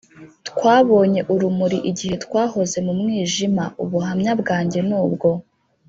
twabonye 0.49 1.21
urumuri 1.33 1.77
igihe 1.91 2.15
twahoze 2.25 2.77
mumwijima, 2.85 3.63
ubuhamya 3.83 4.31
bwanjye 4.41 4.79
nubwo 4.89 5.29